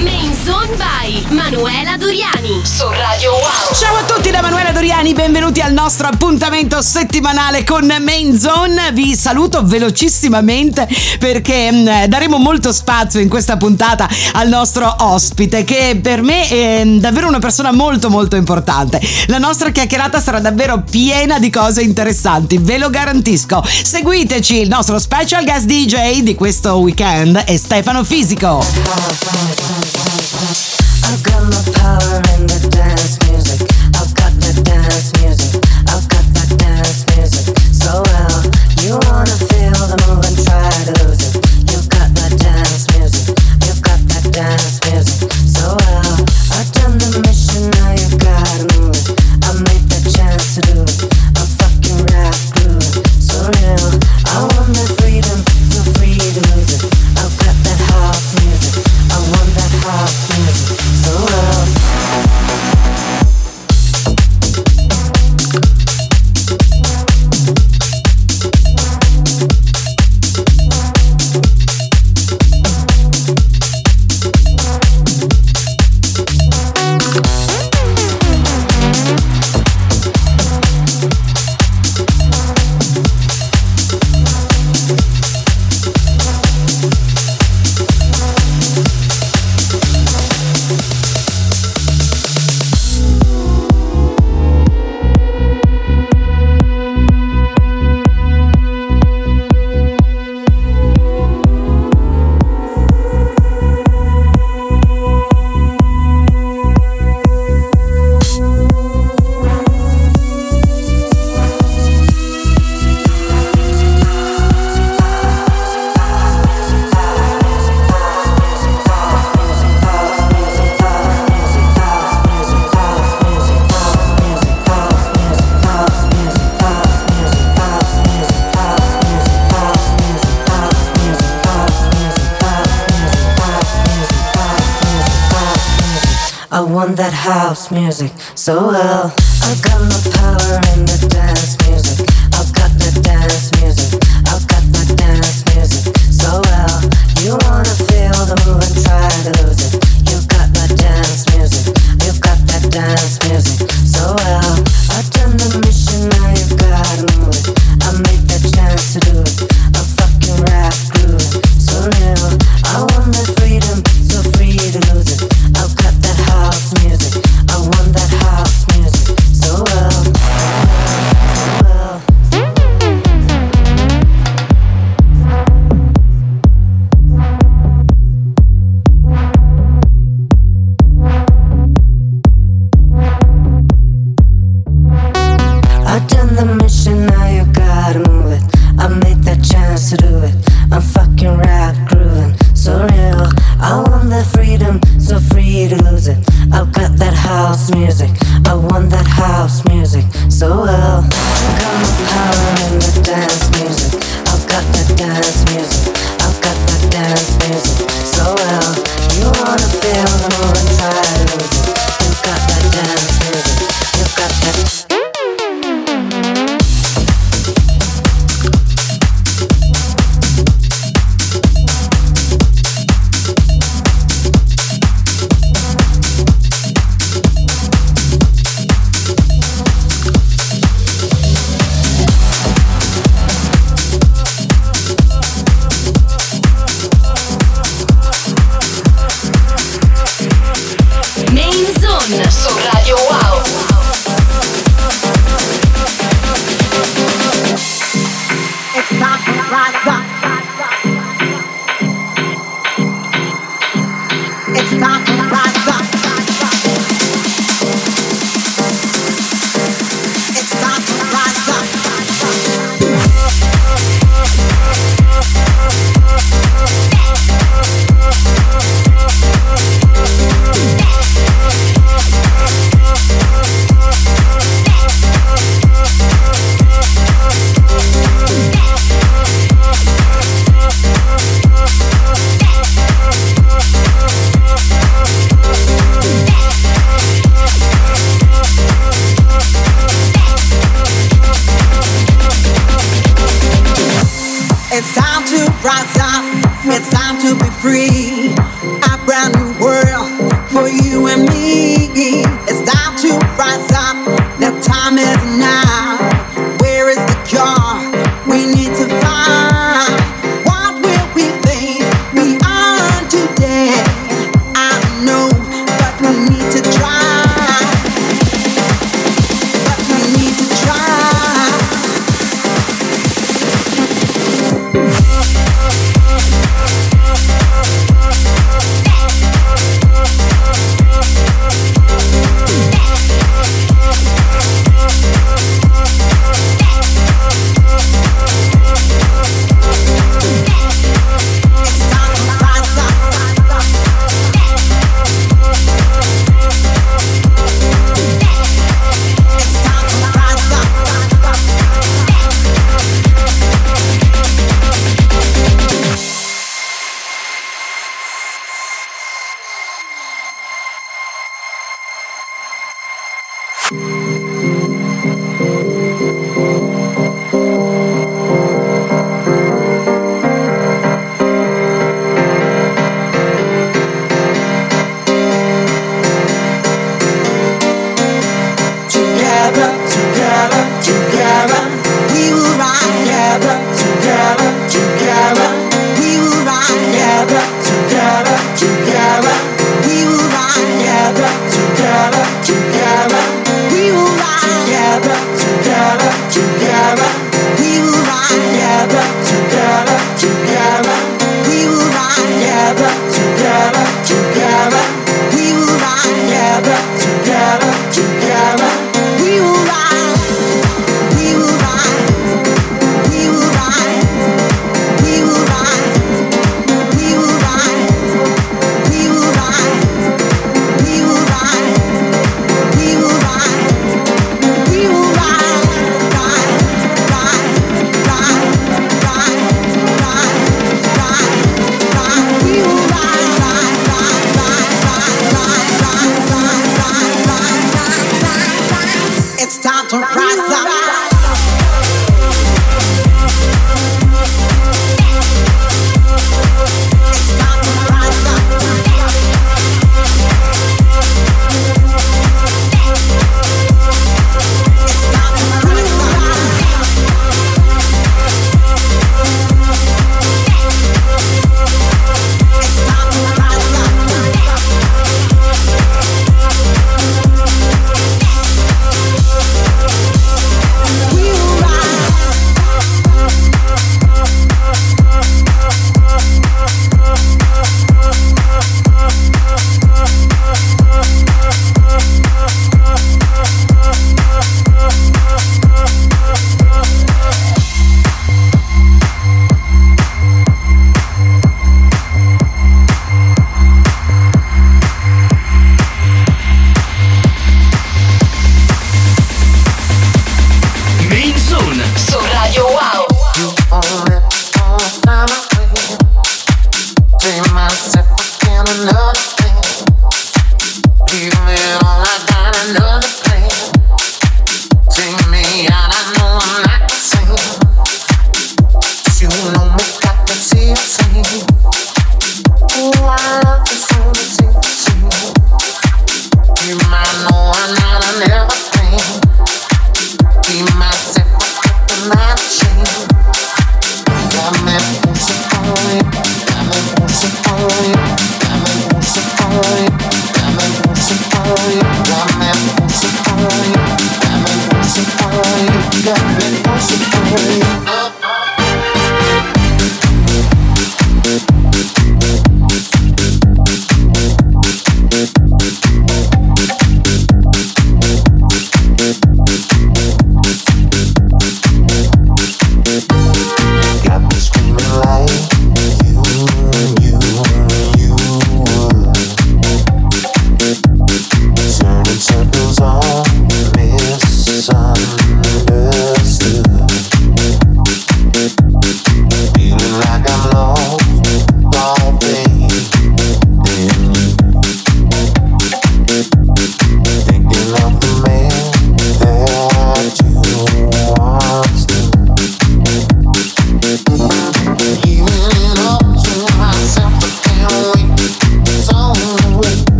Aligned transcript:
Main 0.00 0.34
Zone 0.44 0.74
by 0.76 1.22
Manuela 1.34 1.96
Doriani 1.98 2.62
su 2.64 2.88
Radio 2.88 3.32
Wow. 3.32 3.74
Ciao 3.74 3.96
a 3.96 4.02
tutti 4.04 4.30
da 4.30 4.40
Manuela 4.40 4.72
Doriani, 4.72 5.12
benvenuti 5.12 5.60
al 5.60 5.72
nostro 5.72 6.06
appuntamento 6.06 6.80
settimanale 6.80 7.62
con 7.62 7.84
Main 8.00 8.38
Zone. 8.38 8.90
Vi 8.92 9.14
saluto 9.14 9.62
velocissimamente 9.62 10.88
perché 11.18 11.70
mm, 11.70 12.04
daremo 12.06 12.38
molto 12.38 12.72
spazio 12.72 13.20
in 13.20 13.28
questa 13.28 13.56
puntata 13.58 14.08
al 14.32 14.48
nostro 14.48 14.94
ospite 15.00 15.64
che 15.64 15.98
per 16.02 16.22
me 16.22 16.48
è 16.48 16.84
mm, 16.84 16.98
davvero 16.98 17.28
una 17.28 17.38
persona 17.38 17.70
molto 17.70 18.08
molto 18.08 18.36
importante. 18.36 19.00
La 19.26 19.38
nostra 19.38 19.70
chiacchierata 19.70 20.20
sarà 20.20 20.40
davvero 20.40 20.82
piena 20.88 21.38
di 21.38 21.50
cose 21.50 21.82
interessanti, 21.82 22.56
ve 22.58 22.78
lo 22.78 22.88
garantisco. 22.88 23.62
Seguiteci, 23.64 24.60
il 24.60 24.68
nostro 24.68 24.98
special 24.98 25.44
guest 25.44 25.66
DJ 25.66 26.20
di 26.22 26.34
questo 26.34 26.76
weekend 26.78 27.36
è 27.36 27.56
Stefano 27.56 28.02
Fisico. 28.04 29.81
I've 29.84 31.22
got 31.24 31.42
my 31.42 31.72
power 31.74 32.22
in 32.34 32.46
the 32.46 32.68
dance. 32.70 33.31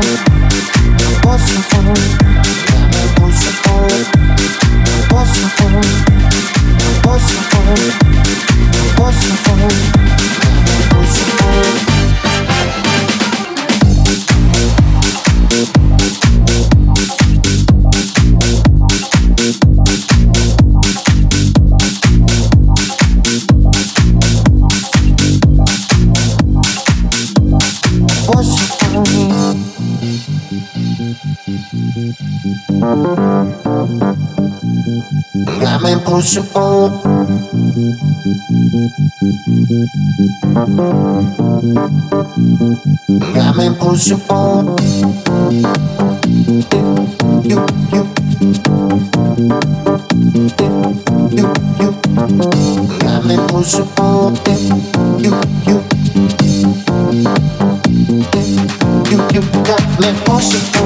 Thank 0.00 0.27
impossible. 36.36 37.00
I'm 43.34 43.60
impossible. 43.60 44.76
You, 47.44 47.64
you, 47.92 48.02
you, 51.32 51.46
you. 51.78 51.90
I'm 53.06 53.30
impossible. 53.30 54.36
You, 55.18 55.32
you, 55.66 55.76
you. 56.02 56.08
You 59.32 59.42
got 59.64 60.00
me 60.00 60.08
impossible. 60.08 60.77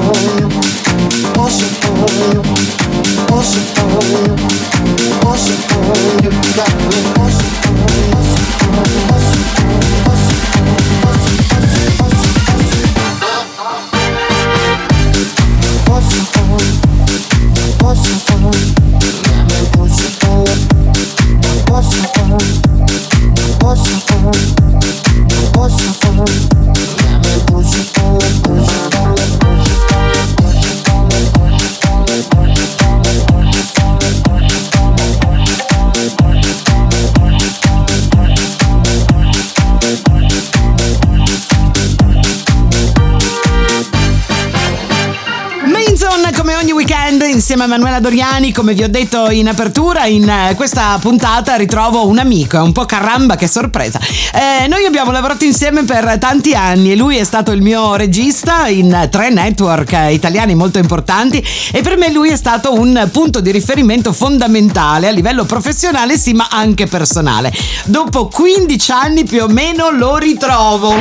Insieme 47.43 47.65
a 47.65 47.67
Manuela 47.67 47.99
Doriani, 47.99 48.53
come 48.53 48.73
vi 48.73 48.83
ho 48.83 48.87
detto 48.87 49.29
in 49.29 49.49
apertura, 49.49 50.05
in 50.05 50.29
eh, 50.29 50.53
questa 50.55 50.97
puntata 51.01 51.55
ritrovo 51.55 52.07
un 52.07 52.17
amico, 52.17 52.55
è 52.55 52.61
un 52.61 52.71
po' 52.71 52.85
caramba 52.85 53.35
che 53.35 53.49
sorpresa. 53.49 53.99
Eh, 53.99 54.67
noi 54.69 54.85
abbiamo 54.85 55.11
lavorato 55.11 55.43
insieme 55.43 55.83
per 55.83 56.19
tanti 56.19 56.53
anni 56.53 56.93
e 56.93 56.95
lui 56.95 57.17
è 57.17 57.23
stato 57.25 57.51
il 57.51 57.61
mio 57.61 57.95
regista 57.95 58.69
in 58.69 59.09
tre 59.11 59.29
network 59.29 59.93
italiani 60.11 60.55
molto 60.55 60.79
importanti 60.79 61.45
e 61.73 61.81
per 61.81 61.97
me 61.97 62.13
lui 62.13 62.29
è 62.29 62.37
stato 62.37 62.79
un 62.79 63.09
punto 63.11 63.41
di 63.41 63.51
riferimento 63.51 64.13
fondamentale 64.13 65.09
a 65.09 65.11
livello 65.11 65.43
professionale 65.43 66.17
sì 66.17 66.31
ma 66.31 66.47
anche 66.49 66.87
personale. 66.87 67.51
Dopo 67.83 68.27
15 68.27 68.91
anni 68.93 69.25
più 69.25 69.43
o 69.43 69.47
meno 69.49 69.89
lo 69.89 70.15
ritrovo. 70.15 70.95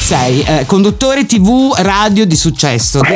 Sei 0.00 0.42
eh, 0.42 0.66
conduttore 0.66 1.26
tv 1.26 1.74
radio 1.78 2.24
di 2.24 2.36
successo. 2.36 3.00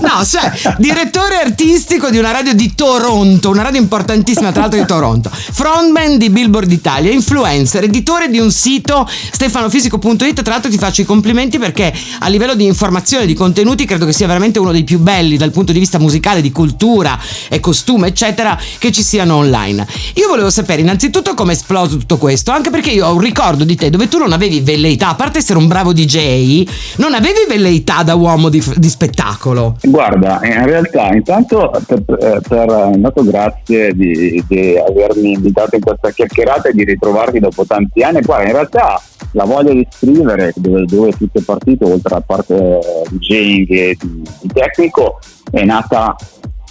no, 0.00 0.24
cioè 0.24 0.50
direttore 0.78 1.36
artistico 1.36 1.72
di 1.74 2.18
una 2.18 2.30
radio 2.30 2.54
di 2.54 2.72
Toronto, 2.74 3.50
una 3.50 3.62
radio 3.62 3.80
importantissima 3.80 4.52
tra 4.52 4.60
l'altro 4.60 4.78
di 4.78 4.86
Toronto, 4.86 5.28
frontman 5.30 6.18
di 6.18 6.30
Billboard 6.30 6.70
Italia, 6.70 7.10
influencer, 7.10 7.82
editore 7.82 8.28
di 8.28 8.38
un 8.38 8.52
sito 8.52 9.08
stefanofisico.it, 9.08 10.42
tra 10.42 10.52
l'altro 10.52 10.70
ti 10.70 10.78
faccio 10.78 11.00
i 11.00 11.04
complimenti 11.04 11.58
perché 11.58 11.92
a 12.20 12.28
livello 12.28 12.54
di 12.54 12.64
informazione, 12.64 13.26
di 13.26 13.34
contenuti 13.34 13.86
credo 13.86 14.06
che 14.06 14.12
sia 14.12 14.28
veramente 14.28 14.60
uno 14.60 14.70
dei 14.70 14.84
più 14.84 15.00
belli 15.00 15.36
dal 15.36 15.50
punto 15.50 15.72
di 15.72 15.80
vista 15.80 15.98
musicale, 15.98 16.40
di 16.40 16.52
cultura 16.52 17.18
e 17.48 17.58
costume 17.58 18.06
eccetera 18.06 18.56
che 18.78 18.92
ci 18.92 19.02
siano 19.02 19.34
online. 19.34 19.84
Io 20.14 20.28
volevo 20.28 20.50
sapere 20.50 20.80
innanzitutto 20.80 21.34
come 21.34 21.52
è 21.52 21.56
esploso 21.56 21.96
tutto 21.96 22.18
questo, 22.18 22.52
anche 22.52 22.70
perché 22.70 22.90
io 22.90 23.06
ho 23.06 23.14
un 23.14 23.20
ricordo 23.20 23.64
di 23.64 23.74
te 23.74 23.90
dove 23.90 24.06
tu 24.06 24.18
non 24.18 24.32
avevi 24.32 24.60
velleità, 24.60 25.08
a 25.08 25.14
parte 25.16 25.38
essere 25.38 25.58
un 25.58 25.66
bravo 25.66 25.92
DJ, 25.92 26.64
non 26.96 27.14
avevi 27.14 27.40
velleità 27.48 28.04
da 28.04 28.14
uomo 28.14 28.48
di, 28.48 28.62
di 28.76 28.88
spettacolo. 28.88 29.78
Guarda, 29.82 30.38
in 30.44 30.64
realtà 30.64 31.12
intanto 31.12 31.63
per, 31.70 32.02
eh, 32.20 32.40
per, 32.46 32.90
intanto 32.94 33.24
grazie 33.24 33.92
di, 33.94 34.42
di, 34.46 34.76
avermi 34.76 35.32
invitato 35.32 35.76
in 35.76 35.82
questa 35.82 36.10
chiacchierata 36.10 36.68
e 36.68 36.72
di 36.72 36.84
ritrovarti 36.84 37.38
dopo 37.38 37.64
tanti 37.64 38.02
anni. 38.02 38.20
Guarda, 38.20 38.46
in 38.46 38.52
realtà 38.52 39.00
la 39.32 39.44
voglia 39.44 39.72
di 39.72 39.86
scrivere, 39.90 40.52
dove, 40.56 40.84
dove 40.84 41.10
tutto 41.12 41.38
è 41.38 41.42
partito, 41.42 41.86
oltre 41.86 42.14
alla 42.14 42.24
parte 42.24 42.78
di 43.10 43.18
Jing 43.18 43.70
e 43.70 43.96
di, 44.00 44.22
di 44.40 44.48
tecnico, 44.52 45.18
è 45.50 45.64
nata 45.64 46.14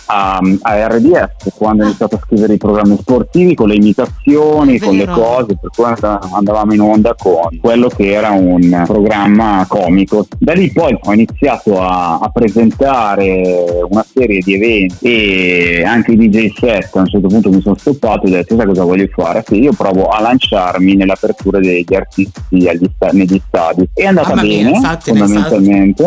a, 0.06 0.40
a, 0.62 0.88
RDS 0.88 1.54
quando 1.56 1.84
ho 1.84 1.86
iniziato 1.88 2.16
a 2.16 2.20
scrivere 2.24 2.54
i 2.54 2.58
programmi 2.58 2.98
sportivi 3.00 3.56
con 3.56 3.68
le 3.68 3.76
imitazioni, 3.76 4.80
con 4.80 4.96
le 4.96 5.08
cose, 5.08 5.58
per 5.60 5.70
cui 5.76 5.86
andavamo 5.86 6.74
in 6.74 6.82
onda 6.82 7.16
con 7.18 7.48
quello 7.62 7.88
che 7.88 8.12
era 8.12 8.32
un 8.32 8.84
programma 8.86 9.66
comico. 9.68 10.26
Da 10.38 10.54
lì 10.54 10.72
poi 10.72 10.98
ho 11.00 11.14
iniziato 11.14 11.82
a, 11.82 12.20
a 12.20 12.30
presentare 12.30 13.42
una 13.90 14.06
serie 14.12 14.40
di 14.40 14.54
eventi 14.54 15.08
e 15.08 15.84
anche 15.86 16.12
i 16.12 16.18
DJ 16.18 16.54
set 16.54 16.96
a 16.96 17.00
un 17.00 17.08
certo 17.08 17.28
punto 17.28 17.50
mi 17.50 17.62
sono 17.62 17.76
stoppato 17.76 18.26
e 18.26 18.30
ho 18.30 18.34
detto 18.34 18.56
sai 18.56 18.66
cosa 18.66 18.84
voglio 18.84 19.08
fare? 19.14 19.44
Sì, 19.46 19.62
io 19.62 19.74
provo 19.74 20.08
a 20.08 20.22
lanciarmi 20.22 20.96
nell'apertura 20.96 21.60
degli 21.60 21.96
artisti 21.96 22.42
sta- 22.96 23.10
negli 23.12 23.42
stadi. 23.48 23.88
È 23.94 24.06
andata 24.06 24.34
bene, 24.34 24.48
mia, 24.48 24.70
infatti, 24.70 25.10
fondamentalmente. 25.10 26.04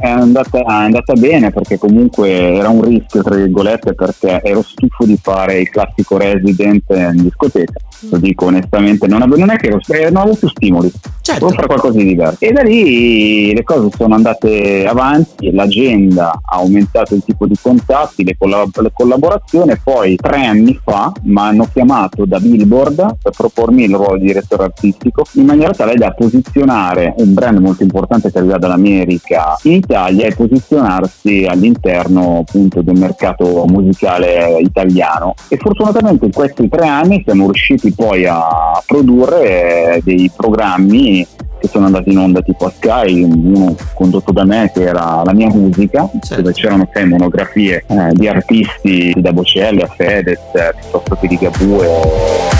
È 0.00 0.08
andata, 0.08 0.58
è 0.58 0.64
andata 0.64 1.12
bene 1.12 1.50
perché 1.50 1.76
comunque 1.76 2.30
era 2.30 2.70
un 2.70 2.82
rischio 2.82 3.22
tra 3.22 3.34
virgolette 3.34 3.94
perché 3.94 4.40
ero 4.42 4.62
stufo 4.62 5.04
di 5.04 5.18
fare 5.20 5.60
il 5.60 5.68
classico 5.68 6.16
resident 6.16 6.84
in 6.88 7.22
discoteca 7.22 7.74
lo 8.08 8.18
dico 8.18 8.46
onestamente 8.46 9.06
non, 9.06 9.22
avevo, 9.22 9.38
non 9.38 9.50
è 9.50 9.56
che 9.56 9.68
eh, 9.68 10.10
non 10.10 10.22
avevo 10.22 10.36
più 10.36 10.48
stimoli. 10.48 10.90
Certo. 11.22 11.44
volevo 11.44 11.60
fare 11.62 11.66
qualcosa 11.66 11.98
di 11.98 12.06
diverso. 12.06 12.44
E 12.44 12.52
da 12.52 12.62
lì 12.62 13.54
le 13.54 13.62
cose 13.62 13.88
sono 13.96 14.14
andate 14.14 14.86
avanti 14.86 15.52
l'agenda 15.52 16.30
ha 16.30 16.56
aumentato 16.56 17.14
il 17.14 17.22
tipo 17.24 17.46
di 17.46 17.54
contatti 17.60 18.24
le, 18.24 18.36
collab- 18.38 18.80
le 18.80 18.90
collaborazioni. 18.92 19.78
Poi 19.82 20.16
tre 20.16 20.44
anni 20.46 20.78
fa 20.82 21.12
mi 21.22 21.38
hanno 21.38 21.68
chiamato 21.72 22.24
da 22.24 22.40
Billboard 22.40 23.16
per 23.22 23.32
propormi 23.36 23.84
il 23.84 23.94
ruolo 23.94 24.18
di 24.18 24.26
direttore 24.26 24.64
artistico. 24.64 25.24
In 25.34 25.44
maniera 25.44 25.72
tale 25.72 25.94
da 25.94 26.10
posizionare 26.12 27.14
un 27.18 27.32
brand 27.32 27.58
molto 27.58 27.82
importante 27.82 28.30
che 28.30 28.38
arriva 28.38 28.58
dall'America 28.58 29.56
in 29.62 29.72
Italia 29.72 30.26
e 30.26 30.34
posizionarsi 30.34 31.46
all'interno 31.48 32.44
appunto 32.46 32.82
del 32.82 32.98
mercato 32.98 33.64
musicale 33.68 34.58
italiano. 34.60 35.34
E 35.48 35.56
fortunatamente 35.56 36.24
in 36.24 36.32
questi 36.32 36.68
tre 36.68 36.86
anni 36.86 37.22
siamo 37.24 37.44
riusciti 37.44 37.89
poi 37.94 38.26
a 38.26 38.82
produrre 38.86 40.00
dei 40.02 40.30
programmi 40.34 41.26
che 41.60 41.68
sono 41.68 41.86
andati 41.86 42.10
in 42.10 42.18
onda 42.18 42.40
tipo 42.40 42.66
a 42.66 42.72
Sky, 42.74 43.22
uno 43.22 43.76
condotto 43.94 44.32
da 44.32 44.44
me 44.44 44.70
che 44.72 44.82
era 44.82 45.22
la 45.22 45.34
mia 45.34 45.48
musica, 45.48 46.08
certo. 46.20 46.42
dove 46.42 46.54
c'erano 46.54 46.88
sei 46.92 47.06
monografie 47.06 47.84
eh, 47.86 48.12
di 48.12 48.26
artisti 48.26 49.12
da 49.18 49.32
Bocelli 49.32 49.82
a 49.82 49.86
Fedez, 49.86 50.40
piuttosto 50.80 51.16
che 51.16 51.28
di 51.28 51.36
Gabue. 51.36 52.58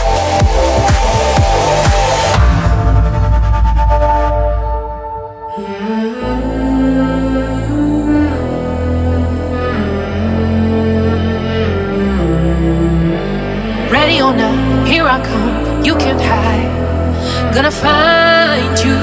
I 14.99 15.23
come, 15.23 15.85
you 15.85 15.94
can't 15.94 16.20
hide. 16.20 17.54
Gonna 17.54 17.70
find 17.70 18.78
you 18.85 18.99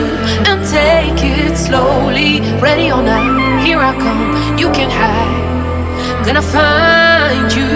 and 0.47 0.59
take 0.67 1.23
it 1.23 1.55
slowly. 1.57 2.41
Ready 2.61 2.91
or 2.91 3.01
not, 3.01 3.63
here 3.65 3.79
I 3.79 3.93
come, 3.97 4.57
you 4.57 4.69
can't 4.71 4.91
hide. 4.91 6.25
Gonna 6.25 6.41
find 6.41 7.51
you 7.55 7.71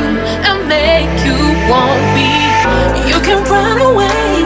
and 0.48 0.68
make 0.68 1.12
you 1.24 1.40
want 1.72 2.04
me. 2.16 2.32
You 3.08 3.20
can 3.24 3.44
run 3.50 3.80
away 3.80 4.44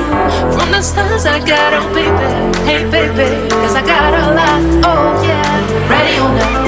from 0.53 0.71
the 0.71 0.81
stars 0.81 1.25
I 1.25 1.39
got, 1.39 1.73
oh 1.73 1.87
baby. 1.93 2.27
Hey 2.69 2.89
baby, 2.89 3.49
cause 3.49 3.75
I 3.75 3.81
got 3.85 4.13
a 4.13 4.33
lot, 4.33 4.61
oh 4.85 5.23
yeah. 5.23 5.89
Ready 5.89 6.17
or 6.19 6.31
not, 6.33 6.64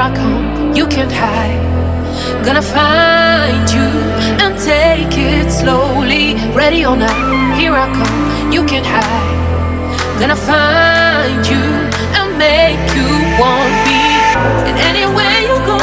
Here 0.00 0.08
I 0.08 0.16
come, 0.16 0.74
you 0.74 0.86
can't 0.86 1.12
hide. 1.12 1.60
Gonna 2.42 2.62
find 2.62 3.68
you 3.68 3.84
and 4.40 4.58
take 4.58 5.12
it 5.12 5.50
slowly. 5.50 6.36
Ready 6.56 6.86
or 6.86 6.96
not, 6.96 7.12
here 7.60 7.74
I 7.74 7.84
come, 7.92 8.50
you 8.50 8.64
can't 8.64 8.86
hide. 8.86 10.18
Gonna 10.18 10.36
find 10.36 11.44
you 11.44 11.64
and 12.16 12.32
make 12.38 12.80
you 12.96 13.08
want 13.36 13.76
me. 13.84 14.00
And 14.72 14.76
anywhere 14.88 15.36
you 15.44 15.56
go, 15.68 15.76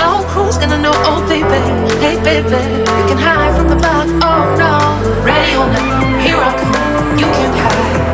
my 0.00 0.06
whole 0.08 0.24
crew's 0.24 0.56
gonna 0.56 0.80
know, 0.80 0.94
oh 1.04 1.20
baby, 1.28 1.60
hey 2.00 2.16
baby, 2.24 2.48
you 2.48 3.04
can 3.04 3.18
hide 3.18 3.54
from 3.54 3.68
the 3.68 3.76
back, 3.76 4.08
oh 4.24 4.48
no. 4.56 4.72
Ready 5.28 5.56
or 5.60 5.68
not, 5.68 6.22
here 6.24 6.40
I 6.40 6.52
come, 6.56 7.18
you 7.18 7.26
can't 7.26 7.56
hide. 7.60 8.09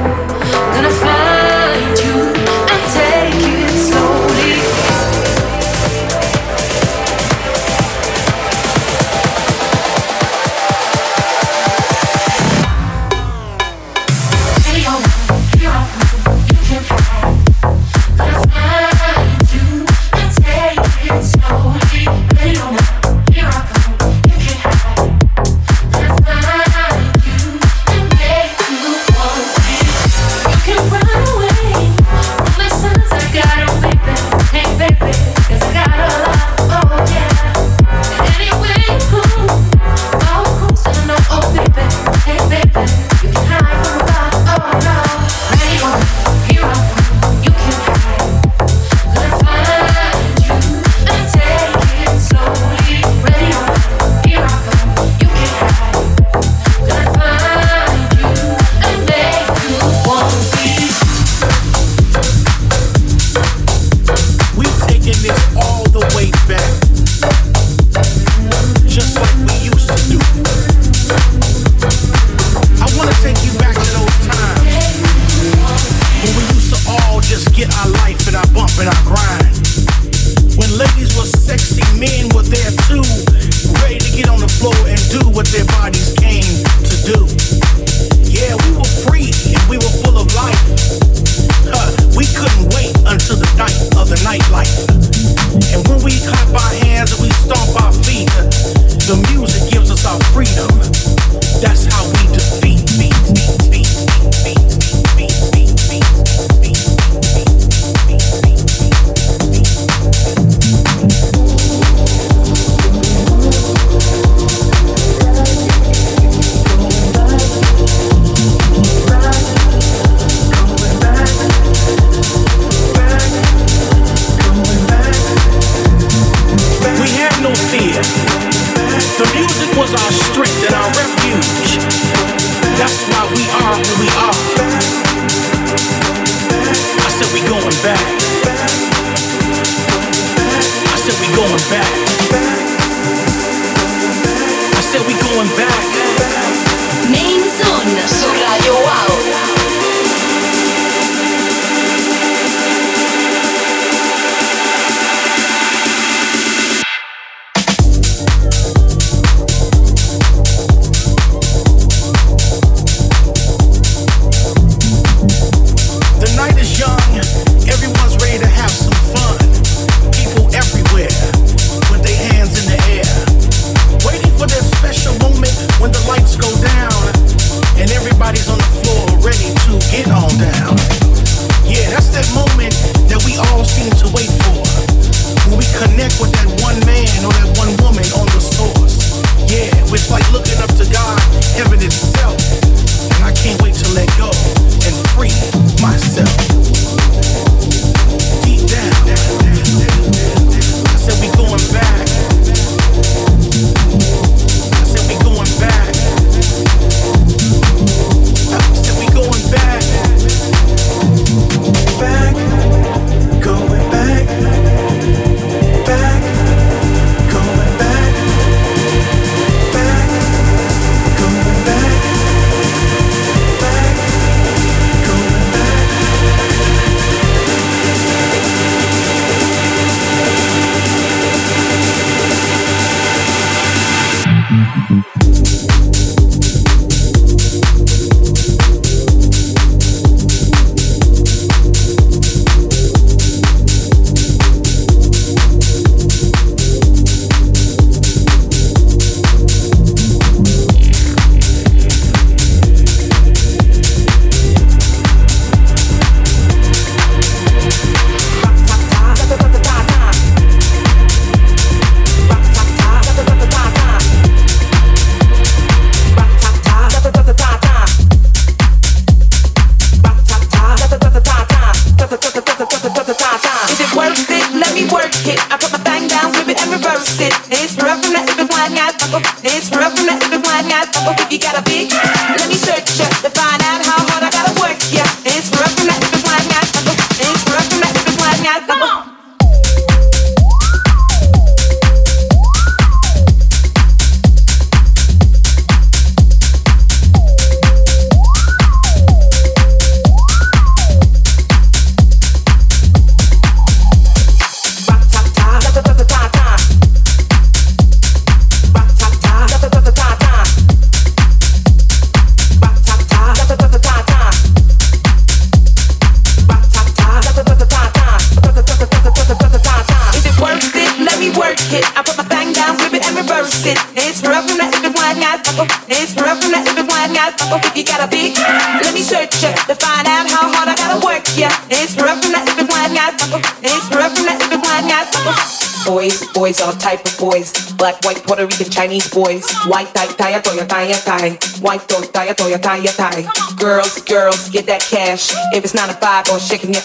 Boys, 335.86 336.26
boys, 336.34 336.60
all 336.60 336.72
type 336.72 337.06
of 337.06 337.16
boys. 337.16 337.54
Black, 337.74 338.02
white, 338.04 338.18
Puerto 338.26 338.44
Rican, 338.44 338.68
Chinese 338.68 339.08
boys. 339.08 339.46
White 339.70 339.94
tie, 339.94 340.10
tie, 340.18 340.40
toya, 340.42 340.66
tie, 340.66 340.92
tie. 341.06 341.38
White 341.62 341.86
toe, 341.88 342.02
tie, 342.10 342.34
toya, 342.34 342.60
tie, 342.60 342.82
tie. 342.82 343.22
Girls, 343.56 344.02
girls, 344.02 344.50
get 344.50 344.66
that 344.66 344.82
cash. 344.82 345.30
If 345.54 345.62
it's 345.62 345.74
nine 345.74 345.86
to 345.88 345.94
five 345.94 346.28
or 346.28 346.40
shaking 346.40 346.74
it, 346.74 346.82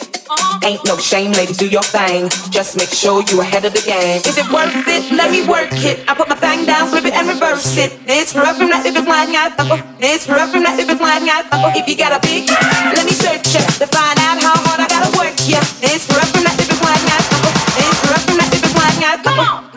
ain't 0.64 0.86
no 0.86 0.98
shame, 0.98 1.32
ladies, 1.32 1.58
do 1.58 1.68
your 1.68 1.82
thing. 1.82 2.30
Just 2.54 2.78
make 2.78 2.90
sure 2.90 3.24
you 3.26 3.42
ahead 3.42 3.66
of 3.66 3.74
the 3.74 3.82
game. 3.82 4.22
Is 4.22 4.38
it 4.38 4.46
worth 4.54 4.70
it? 4.88 5.12
Let 5.12 5.32
me 5.32 5.50
work 5.50 5.74
it. 5.82 6.08
I 6.08 6.14
put 6.14 6.30
my 6.30 6.36
thing 6.36 6.66
down, 6.66 6.90
flip 6.90 7.06
it 7.06 7.14
and 7.14 7.28
reverse 7.28 7.76
it. 7.78 7.98
It's 8.06 8.36
rough 8.36 8.58
from 8.58 8.70
that 8.70 8.86
if 8.86 8.96
it's 8.96 9.06
blind 9.06 9.34
guys. 9.34 9.58
It's 9.98 10.30
rough 10.30 10.52
from 10.52 10.62
that 10.62 10.78
if 10.78 10.88
it's 10.88 11.02
blind 11.02 11.26
guys. 11.26 11.50
Oh. 11.52 11.74
If 11.74 11.90
you 11.90 11.98
got 11.98 12.14
a 12.14 12.22
big, 12.22 12.46
let 12.94 13.06
me 13.06 13.18
search 13.18 13.50
it 13.58 13.66
to 13.82 13.88
find 13.90 14.20
out 14.22 14.38
how 14.38 14.62
hard 14.62 14.80
I 14.80 14.88
gotta 14.88 15.10
work. 15.18 15.34
Yeah, 15.50 15.66
it's 15.82 16.06
rough 16.14 16.30
from 16.30 16.46
that 16.46 16.61
Come 19.18 19.40
on. 19.40 19.71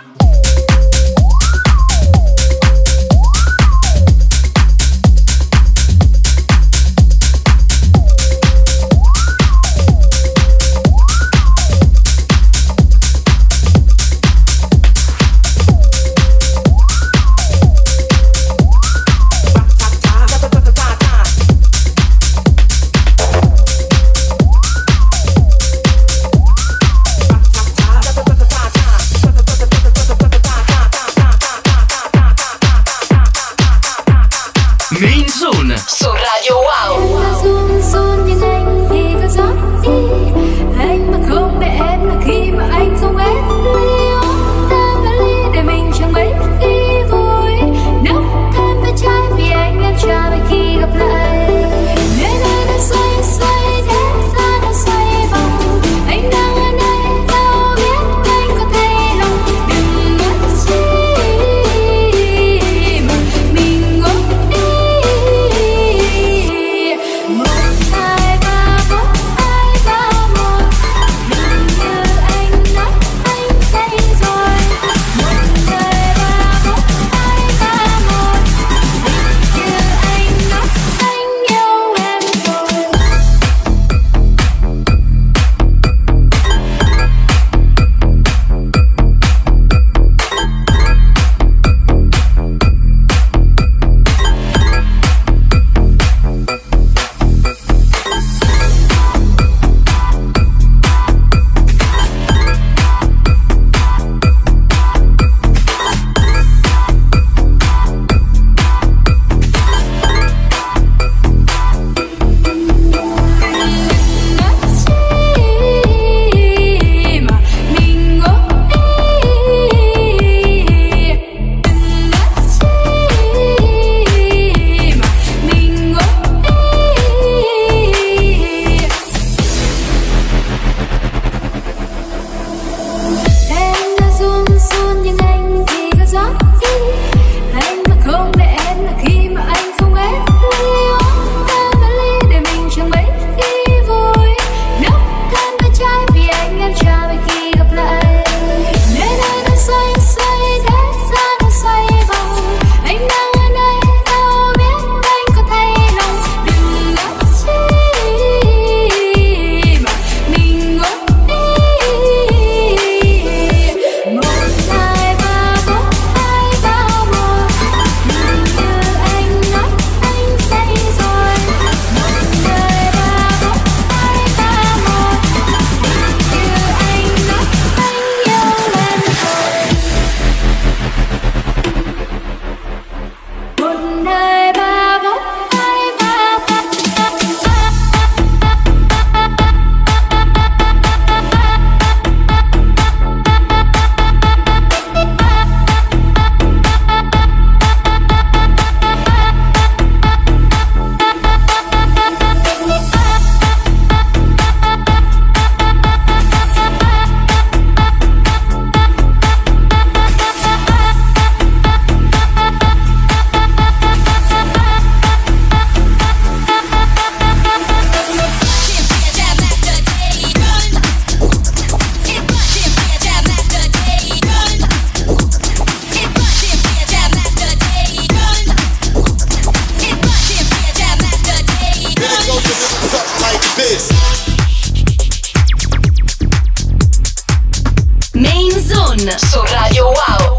su 239.12 239.42
Radio 239.42 239.84
Wow. 239.84 240.34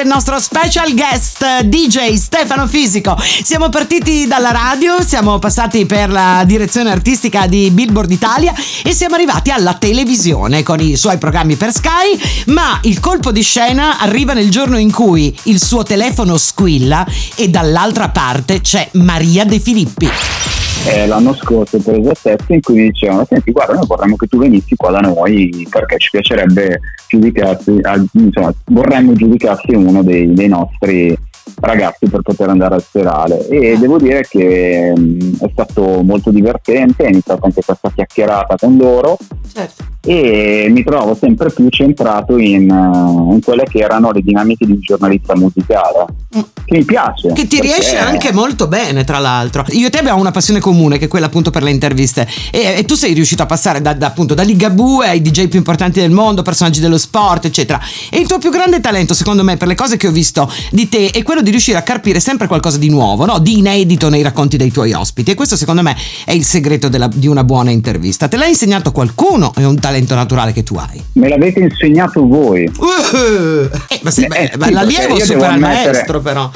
Del 0.00 0.08
nostro 0.08 0.40
special 0.40 0.94
guest 0.94 1.60
DJ 1.64 2.14
Stefano 2.14 2.66
Fisico. 2.66 3.14
Siamo 3.20 3.68
partiti 3.68 4.26
dalla 4.26 4.50
radio, 4.50 5.02
siamo 5.02 5.38
passati 5.38 5.84
per 5.84 6.10
la 6.10 6.42
direzione 6.46 6.90
artistica 6.90 7.46
di 7.46 7.70
Billboard 7.70 8.10
Italia 8.10 8.54
e 8.82 8.94
siamo 8.94 9.16
arrivati 9.16 9.50
alla 9.50 9.74
televisione 9.74 10.62
con 10.62 10.80
i 10.80 10.96
suoi 10.96 11.18
programmi 11.18 11.56
per 11.56 11.70
Sky, 11.70 12.18
ma 12.46 12.78
il 12.84 12.98
colpo 12.98 13.30
di 13.30 13.42
scena 13.42 13.98
arriva 13.98 14.32
nel 14.32 14.50
giorno 14.50 14.78
in 14.78 14.90
cui 14.90 15.38
il 15.44 15.62
suo 15.62 15.82
telefono 15.82 16.38
squilla 16.38 17.06
e 17.34 17.48
dall'altra 17.48 18.08
parte 18.08 18.62
c'è 18.62 18.88
Maria 18.92 19.44
De 19.44 19.60
Filippi. 19.60 20.59
Eh, 20.86 21.06
l'anno 21.06 21.34
scorso 21.34 21.76
ho 21.76 21.80
preso 21.80 22.10
a 22.10 22.14
testa 22.20 22.54
in 22.54 22.60
cui 22.60 22.74
mi 22.74 22.90
dicevano 22.90 23.26
senti 23.28 23.52
guarda 23.52 23.74
noi 23.74 23.86
vorremmo 23.86 24.16
che 24.16 24.26
tu 24.26 24.38
venissi 24.38 24.74
qua 24.76 24.90
da 24.90 25.00
noi 25.00 25.66
perché 25.68 25.98
ci 25.98 26.08
piacerebbe 26.10 26.80
giudicarsi 27.06 27.80
insomma 28.12 28.52
vorremmo 28.66 29.12
giudicarsi 29.12 29.74
uno 29.74 30.02
dei, 30.02 30.32
dei 30.32 30.48
nostri 30.48 31.16
ragazzi 31.60 32.08
per 32.08 32.22
poter 32.22 32.48
andare 32.48 32.76
al 32.76 32.82
serale 32.82 33.46
e 33.48 33.76
devo 33.78 33.98
dire 33.98 34.24
che 34.28 34.92
mh, 34.96 35.44
è 35.44 35.50
stato 35.52 36.02
molto 36.02 36.30
divertente, 36.30 37.04
è 37.04 37.08
iniziata 37.08 37.44
anche 37.44 37.62
questa 37.64 37.90
chiacchierata 37.94 38.56
con 38.56 38.76
loro 38.76 39.16
Certo. 39.52 39.84
e 40.02 40.68
mi 40.70 40.82
trovo 40.84 41.14
sempre 41.14 41.50
più 41.50 41.68
centrato 41.68 42.38
in, 42.38 42.70
uh, 42.70 43.32
in 43.32 43.40
quelle 43.42 43.64
che 43.64 43.78
erano 43.78 44.12
le 44.12 44.22
dinamiche 44.22 44.64
di 44.64 44.72
un 44.72 44.80
giornalista 44.80 45.34
musicale 45.36 46.06
Mm. 46.10 46.19
Che 46.30 46.76
mi 46.78 46.84
piace 46.84 47.32
Che 47.32 47.46
ti 47.48 47.56
perché- 47.58 47.60
riesce 47.74 47.98
anche 47.98 48.32
molto 48.32 48.68
bene, 48.68 49.02
tra 49.02 49.18
l'altro. 49.18 49.64
Io 49.70 49.88
e 49.88 49.90
te 49.90 49.98
abbiamo 49.98 50.20
una 50.20 50.30
passione 50.30 50.60
comune, 50.60 50.96
che 50.98 51.06
è 51.06 51.08
quella 51.08 51.26
appunto 51.26 51.50
per 51.50 51.64
le 51.64 51.70
interviste. 51.70 52.26
E, 52.52 52.74
e 52.78 52.84
tu 52.84 52.94
sei 52.94 53.12
riuscito 53.14 53.42
a 53.42 53.46
passare 53.46 53.80
da, 53.82 53.92
da, 53.94 54.06
appunto 54.06 54.34
da 54.34 54.42
Ligabue 54.44 55.08
ai 55.08 55.20
DJ 55.22 55.48
più 55.48 55.58
importanti 55.58 55.98
del 56.00 56.10
mondo, 56.12 56.42
personaggi 56.42 56.78
dello 56.80 56.98
sport, 56.98 57.46
eccetera. 57.46 57.80
E 58.10 58.18
il 58.20 58.28
tuo 58.28 58.38
più 58.38 58.50
grande 58.50 58.78
talento, 58.80 59.12
secondo 59.12 59.42
me, 59.42 59.56
per 59.56 59.66
le 59.66 59.74
cose 59.74 59.96
che 59.96 60.06
ho 60.06 60.12
visto 60.12 60.50
di 60.70 60.88
te, 60.88 61.10
è 61.10 61.22
quello 61.24 61.42
di 61.42 61.50
riuscire 61.50 61.78
a 61.78 61.82
carpire 61.82 62.20
sempre 62.20 62.46
qualcosa 62.46 62.78
di 62.78 62.88
nuovo, 62.90 63.24
no? 63.24 63.40
di 63.40 63.58
inedito 63.58 64.08
nei 64.08 64.22
racconti 64.22 64.56
dei 64.56 64.70
tuoi 64.70 64.92
ospiti. 64.92 65.32
E 65.32 65.34
questo, 65.34 65.56
secondo 65.56 65.82
me, 65.82 65.96
è 66.24 66.32
il 66.32 66.44
segreto 66.44 66.88
della- 66.88 67.08
di 67.12 67.26
una 67.26 67.42
buona 67.42 67.70
intervista. 67.72 68.28
Te 68.28 68.36
l'ha 68.36 68.46
insegnato 68.46 68.92
qualcuno? 68.92 69.52
È 69.52 69.64
un 69.64 69.80
talento 69.80 70.14
naturale 70.14 70.52
che 70.52 70.62
tu 70.62 70.76
hai. 70.76 71.02
me 71.14 71.28
l'avete 71.28 71.58
insegnato 71.60 72.24
voi 72.26 72.70
Uh, 72.78 73.68
eh, 73.88 74.00
ma 74.02 74.10
sì, 74.10 74.22
Eh, 74.24 74.52
beh, 74.56 74.64
sì, 74.66 74.72
l'allievo 74.72 75.18
supera 75.18 75.46
il 75.54 75.64
ammettere- 75.64 75.98
maestro, 76.20 76.22
però. 76.22 76.50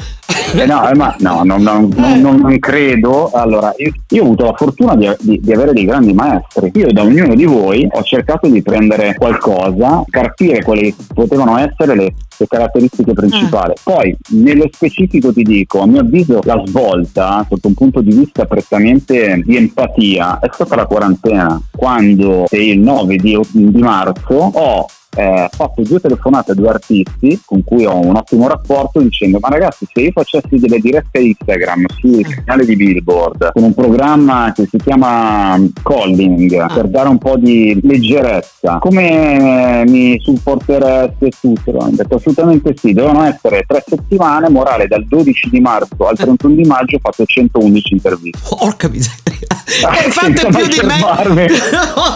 Eh 0.57 0.67
no, 0.67 0.89
eh, 0.89 0.95
ma 0.95 1.15
no, 1.21 1.43
no, 1.43 1.57
no, 1.59 1.89
non, 1.97 2.21
non- 2.21 2.37
non 2.41 2.59
credo. 2.59 3.31
Allora, 3.33 3.73
io, 3.79 3.93
io 4.11 4.23
ho 4.23 4.27
avuto 4.27 4.45
la 4.45 4.55
fortuna 4.55 4.95
di, 4.95 5.11
di- 5.21 5.41
di 5.43 5.53
avere 5.53 5.73
dei 5.73 5.85
grandi 5.85 6.13
maestri. 6.13 6.71
Io 6.75 6.93
da 6.93 7.03
ognuno 7.03 7.35
di 7.35 7.45
voi 7.45 7.87
ho 7.91 8.03
cercato 8.03 8.49
di 8.49 8.63
prendere 8.63 9.15
qualcosa, 9.15 10.05
capire 10.11 10.63
quali 10.63 10.95
potevano 11.13 11.59
essere 11.59 11.95
le, 11.97 12.15
le 12.37 12.47
caratteristiche 12.47 13.13
principali. 13.13 13.73
Poi, 13.83 14.15
nello 14.31 14.69
specifico 14.71 15.33
ti 15.33 15.43
dico, 15.43 15.81
a 15.81 15.87
mio 15.87 16.01
avviso, 16.01 16.41
la 16.45 16.63
svolta, 16.65 17.45
sotto 17.49 17.69
un 17.69 17.75
punto 17.75 18.01
di 18.01 18.15
vista 18.15 18.45
prettamente 18.45 19.41
di 19.45 19.57
empatia, 19.57 20.39
è 20.41 20.49
stata 20.53 20.77
la 20.77 20.87
quarantena. 20.87 21.61
Quando 21.71 22.45
il 22.51 22.79
9 22.79 23.17
di, 23.17 23.39
di 23.51 23.81
marzo 23.81 24.35
ho 24.35 24.87
eh, 25.15 25.49
fatto 25.51 25.83
due 25.83 26.01
telefonate 26.01 26.53
a 26.53 26.55
due 26.55 26.69
artisti 26.69 27.41
con 27.45 27.63
cui 27.65 27.85
ho 27.85 27.99
un 27.99 28.17
ottimo 28.17 28.49
rapporto 28.49 29.01
dicendo 29.01 29.39
ma 29.41 29.49
ragazzi 29.49 29.87
se 29.93 30.01
io 30.01 30.11
facessi 30.13 30.57
delle 30.57 30.79
dirette 30.79 31.19
Instagram 31.19 31.87
sul 31.99 32.27
canale 32.45 32.65
di 32.65 32.77
Billboard 32.77 33.53
con 33.53 33.63
un 33.63 33.75
programma 33.75 34.53
che 34.55 34.67
si 34.71 34.79
chiama 34.79 35.59
Calling 35.83 36.73
per 36.73 36.89
dare 36.89 37.09
un 37.09 37.19
po' 37.19 37.37
di 37.37 37.79
leggerezza 37.83 38.79
come 38.79 39.85
mi 39.87 40.19
supportereste 40.21 41.31
tutto? 41.41 41.71
Ho 41.71 41.91
detto 41.91 42.17
assolutamente 42.17 42.75
sì 42.77 42.93
devono 42.93 43.23
essere 43.25 43.65
tre 43.67 43.85
settimane 43.87 44.49
morale 44.49 44.87
dal 44.87 45.05
12 45.07 45.51
di 45.51 45.61
marzo 45.61 46.07
al 46.07 46.17
31 46.17 46.55
di 46.55 46.65
maggio 46.65 46.97
ho 46.97 47.01
fatto 47.01 47.25
111 47.25 47.93
interviste 47.93 48.41
Porca 48.49 48.89
miseria. 48.89 49.47
Ah, 49.85 49.91
Hai 49.91 50.11
fatto 50.11 50.27
senza 50.27 50.49
più 50.57 50.67
di 50.67 50.81
me 50.87 51.47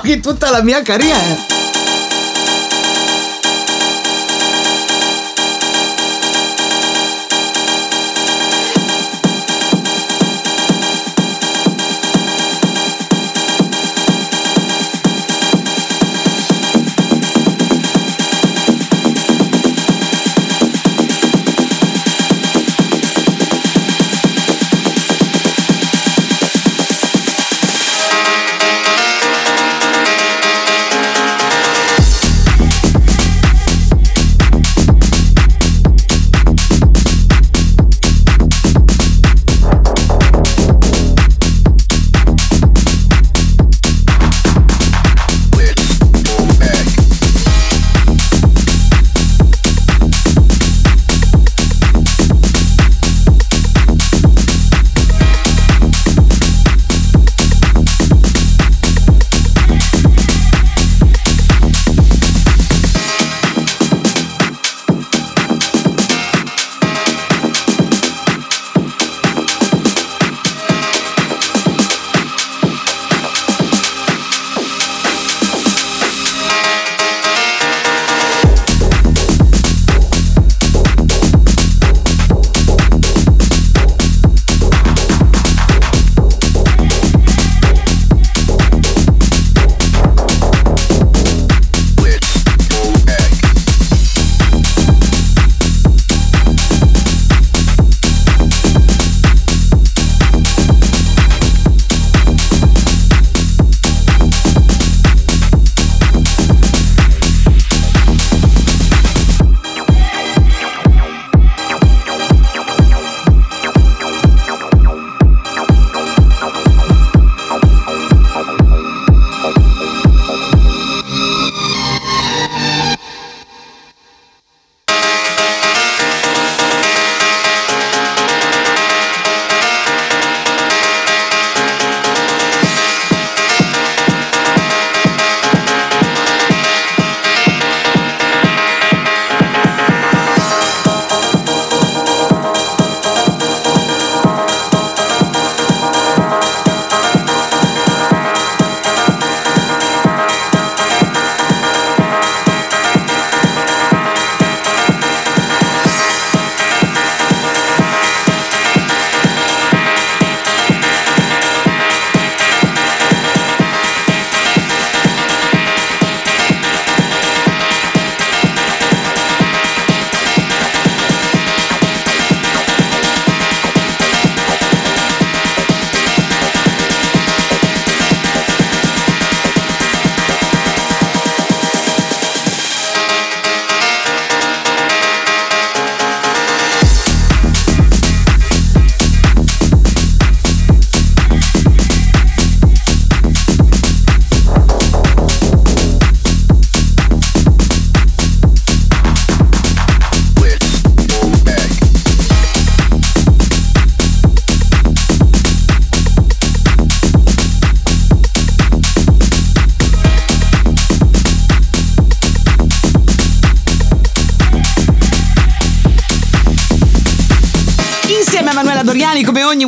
in 0.12 0.20
tutta 0.20 0.50
la 0.50 0.62
mia 0.62 0.82
carriera. 0.82 1.67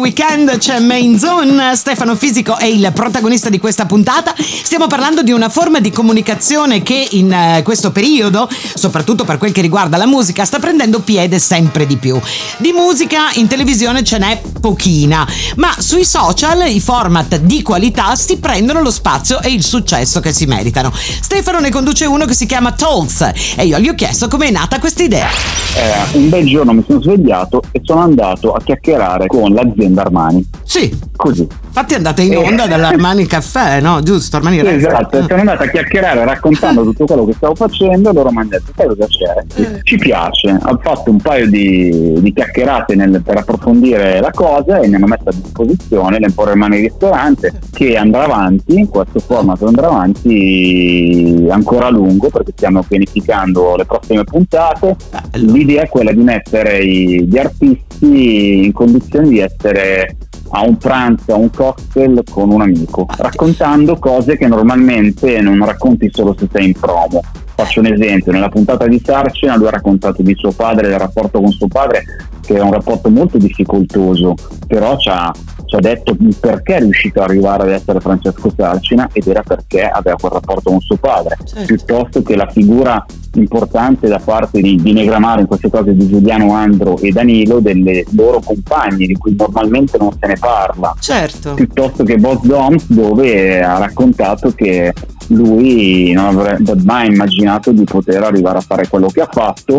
Weekend, 0.00 0.58
c'è 0.58 0.80
Main 0.80 1.18
Zone. 1.18 1.76
Stefano 1.76 2.16
Fisico 2.16 2.56
è 2.56 2.64
il 2.64 2.90
protagonista 2.94 3.48
di 3.48 3.58
questa 3.58 3.86
puntata. 3.86 4.34
Stiamo 4.36 4.86
parlando 4.86 5.22
di 5.22 5.30
una 5.30 5.48
forma 5.48 5.78
di 5.78 5.90
comunicazione 5.90 6.82
che 6.82 7.06
in 7.10 7.30
eh, 7.30 7.62
questo 7.62 7.92
periodo, 7.92 8.48
soprattutto 8.74 9.24
per 9.24 9.38
quel 9.38 9.52
che 9.52 9.60
riguarda 9.60 9.96
la 9.96 10.06
musica, 10.06 10.44
sta 10.44 10.58
prendendo 10.58 11.00
piede 11.00 11.38
sempre 11.38 11.86
di 11.86 11.96
più. 11.96 12.18
Di 12.56 12.72
musica 12.72 13.30
in 13.34 13.46
televisione 13.46 14.02
ce 14.02 14.18
n'è 14.18 14.40
pochina, 14.60 15.26
ma 15.56 15.74
sui 15.78 16.04
social 16.04 16.68
i 16.68 16.80
format 16.80 17.38
di 17.38 17.62
qualità 17.62 18.14
si 18.16 18.38
prendono 18.38 18.82
lo 18.82 18.90
spazio 18.90 19.40
e 19.40 19.50
il 19.52 19.62
successo 19.62 20.20
che 20.20 20.32
si 20.32 20.46
meritano. 20.46 20.92
Stefano 20.94 21.60
ne 21.60 21.70
conduce 21.70 22.06
uno 22.06 22.24
che 22.24 22.34
si 22.34 22.46
chiama 22.46 22.72
Talks 22.72 23.30
e 23.56 23.66
io 23.66 23.78
gli 23.78 23.88
ho 23.88 23.94
chiesto 23.94 24.28
come 24.28 24.48
è 24.48 24.50
nata 24.50 24.78
questa 24.78 25.02
idea. 25.02 25.28
Eh, 25.76 26.16
un 26.16 26.28
bel 26.28 26.46
giorno 26.46 26.72
mi 26.72 26.84
sono 26.86 27.00
svegliato 27.02 27.62
e 27.70 27.80
sono 27.84 28.00
andato 28.00 28.52
a 28.52 28.60
chiacchierare 28.62 29.26
con 29.26 29.52
l'azienda 29.52 29.88
Armani. 29.98 30.46
Sì, 30.62 30.96
Così. 31.16 31.46
Infatti 31.70 31.94
andate 31.94 32.22
in 32.22 32.36
onda 32.36 32.66
dall'Armani 32.66 33.26
Caffè, 33.26 33.80
no? 33.80 34.00
Giusto, 34.02 34.36
Armani 34.36 34.60
Resto. 34.60 34.88
Esatto, 34.88 35.22
sono 35.26 35.38
andato 35.40 35.62
a 35.62 35.66
chiacchierare 35.68 36.24
raccontando 36.24 36.82
tutto 36.90 37.04
quello 37.04 37.24
che 37.26 37.32
stavo 37.34 37.54
facendo 37.54 38.10
e 38.10 38.12
loro 38.12 38.30
mi 38.30 38.38
hanno 38.38 38.48
detto 38.50 38.72
sai 38.76 38.86
cosa 38.88 39.06
c'è? 39.06 39.80
Ci 39.82 39.96
piace, 39.96 40.58
ho 40.62 40.78
fatto 40.82 41.10
un 41.10 41.18
paio 41.18 41.48
di, 41.48 42.14
di 42.20 42.32
chiacchierate 42.32 42.94
nel- 42.96 43.22
per 43.24 43.36
approfondire 43.38 44.20
la 44.20 44.30
cosa 44.32 44.80
e 44.80 44.88
mi 44.88 44.96
hanno 44.96 45.06
messo 45.06 45.28
a 45.28 45.32
disposizione 45.32 46.18
l'Emporio 46.18 46.52
Armani 46.52 46.80
Ristorante 46.80 47.52
che 47.72 47.96
andrà 47.96 48.24
avanti, 48.24 48.86
questo 48.90 49.20
format 49.20 49.62
andrà 49.62 49.86
avanti 49.88 51.46
ancora 51.50 51.86
a 51.86 51.90
lungo 51.90 52.28
perché 52.28 52.52
stiamo 52.54 52.82
pianificando 52.82 53.76
le 53.76 53.84
prossime 53.84 54.24
puntate. 54.24 54.96
L'idea 55.34 55.82
è 55.82 55.88
quella 55.88 56.12
di 56.12 56.22
mettere 56.22 56.78
i- 56.82 57.24
gli 57.26 57.38
artisti 57.38 58.64
in 58.64 58.72
condizione 58.72 59.28
di 59.28 59.38
essere 59.40 60.16
a 60.50 60.62
un 60.62 60.76
pranzo, 60.76 61.32
a 61.32 61.36
un 61.36 61.50
cocktail 61.50 62.22
con 62.30 62.50
un 62.50 62.62
amico, 62.62 63.06
raccontando 63.18 63.96
cose 63.98 64.36
che 64.36 64.46
normalmente 64.46 65.40
non 65.40 65.64
racconti 65.64 66.08
solo 66.12 66.34
se 66.38 66.48
sei 66.50 66.66
in 66.66 66.72
promo. 66.72 67.20
Faccio 67.54 67.80
un 67.80 67.86
esempio, 67.86 68.32
nella 68.32 68.48
puntata 68.48 68.86
di 68.86 69.00
Sarcina 69.04 69.56
lui 69.56 69.66
ha 69.66 69.70
raccontato 69.70 70.22
di 70.22 70.34
suo 70.34 70.52
padre, 70.52 70.88
del 70.88 70.98
rapporto 70.98 71.40
con 71.40 71.50
suo 71.50 71.68
padre, 71.68 72.04
che 72.40 72.56
è 72.56 72.60
un 72.60 72.72
rapporto 72.72 73.10
molto 73.10 73.36
difficoltoso, 73.36 74.34
però 74.66 74.96
ci 74.96 75.08
ha, 75.10 75.32
ci 75.70 75.76
ha 75.76 75.78
detto 75.80 76.16
il 76.18 76.34
perché 76.40 76.76
è 76.76 76.80
riuscito 76.80 77.22
ad 77.22 77.30
arrivare 77.30 77.62
ad 77.62 77.68
essere 77.70 78.00
Francesco 78.00 78.52
Sarcina 78.56 79.08
ed 79.12 79.24
era 79.28 79.40
perché 79.46 79.82
aveva 79.82 80.16
quel 80.18 80.32
rapporto 80.32 80.68
con 80.70 80.80
suo 80.80 80.96
padre, 80.96 81.36
Certo. 81.44 81.64
piuttosto 81.64 82.22
che 82.24 82.34
la 82.34 82.48
figura 82.50 83.06
importante 83.34 84.08
da 84.08 84.18
parte 84.18 84.60
di, 84.60 84.74
di 84.82 84.92
Negramaro, 84.92 85.42
in 85.42 85.46
queste 85.46 85.70
cose 85.70 85.94
di 85.94 86.08
Giuliano 86.08 86.52
Andro 86.54 86.98
e 86.98 87.12
Danilo, 87.12 87.60
delle 87.60 88.04
loro 88.16 88.40
compagne 88.40 89.06
di 89.06 89.14
cui 89.14 89.36
normalmente 89.38 89.96
non 89.96 90.10
se 90.18 90.26
ne 90.26 90.34
parla 90.40 90.92
Certo. 90.98 91.54
piuttosto 91.54 92.02
che 92.02 92.16
Boss 92.16 92.42
Doms 92.42 92.86
dove 92.88 93.62
ha 93.62 93.78
raccontato 93.78 94.50
che 94.52 94.92
lui 95.28 96.10
non 96.12 96.36
avrebbe 96.36 96.74
mai 96.82 97.06
immaginato 97.12 97.70
di 97.70 97.84
poter 97.84 98.24
arrivare 98.24 98.58
a 98.58 98.62
fare 98.62 98.88
quello 98.88 99.06
che 99.06 99.20
ha 99.20 99.28
fatto 99.30 99.78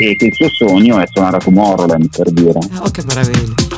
e 0.00 0.16
che 0.16 0.24
il 0.26 0.32
suo 0.34 0.48
sogno 0.48 0.98
è 0.98 1.04
suonare 1.12 1.36
a 1.36 1.40
Tomorrowland 1.40 2.08
per 2.08 2.30
dire 2.30 2.58
Oh, 2.80 2.90
che 2.90 3.02
meraviglia. 3.06 3.75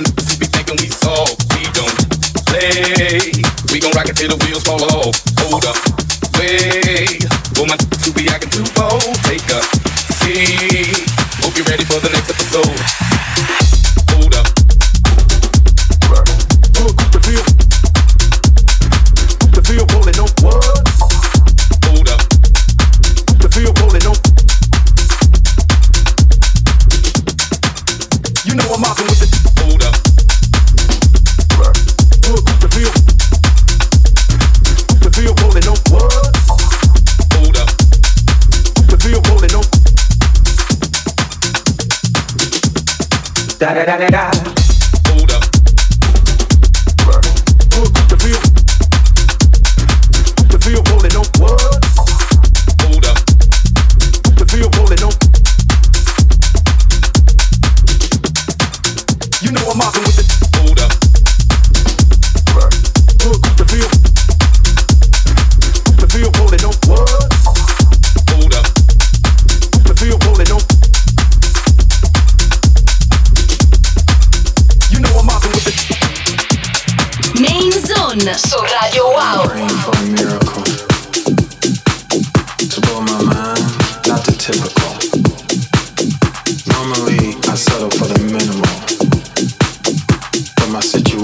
Woman, 0.00 0.16
who 0.16 0.36
be 0.40 0.46
thinking 0.46 0.76
we 0.80 0.88
soft, 0.88 1.44
we 1.52 1.60
don't 1.76 1.92
play. 2.48 3.20
We 3.68 3.80
gon' 3.80 3.92
rock 3.92 4.08
it 4.08 4.16
till 4.16 4.32
the 4.32 4.40
wheels 4.46 4.64
fall 4.64 4.80
off. 4.96 5.12
Hold 5.44 5.68
up, 5.68 5.76
wait. 6.40 7.20
Woman, 7.60 7.76
who 8.00 8.08
be 8.16 8.24
acting 8.32 8.48
too 8.48 8.64
bold, 8.72 8.99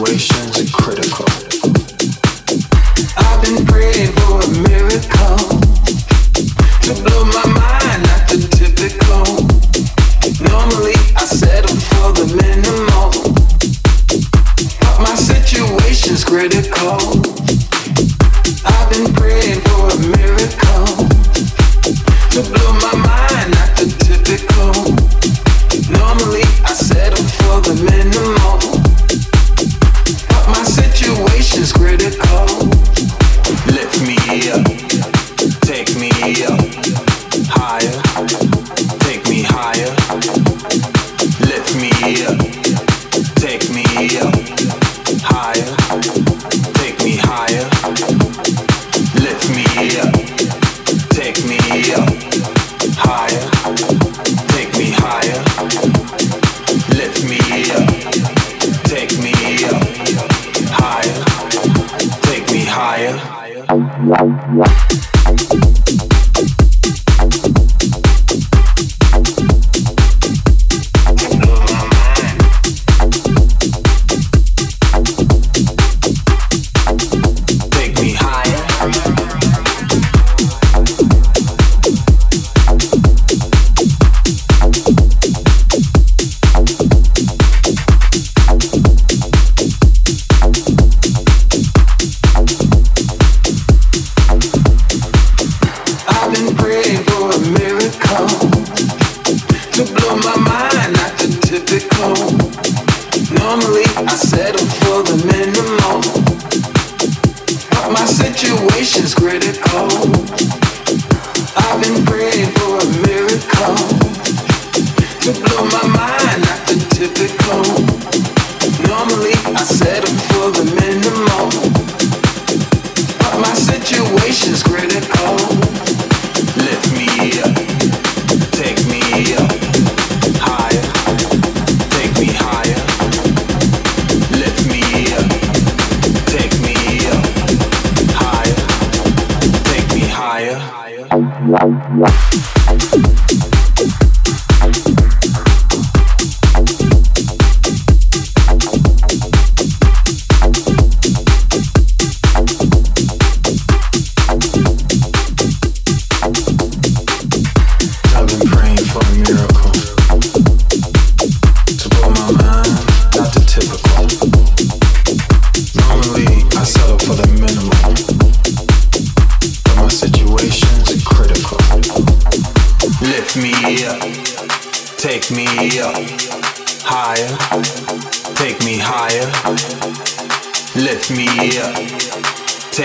Collaborations 0.06 0.56
are 0.60 0.82
critical. 0.82 1.45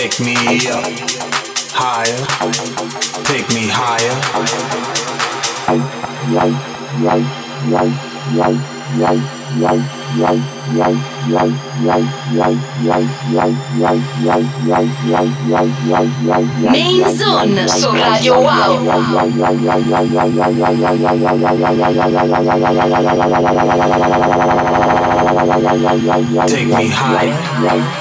Take 0.01 0.19
me 0.19 0.33
up 0.33 0.81
higher. 1.77 2.17
Take 3.23 3.47
me 3.53 3.69
higher. 3.69 4.17
Main 16.71 17.15
Zone 17.15 17.67
so 17.67 17.93
Radio 17.93 18.41
Wow. 18.41 18.81
Take 26.47 26.67
me 26.67 26.87
higher. 26.89 28.00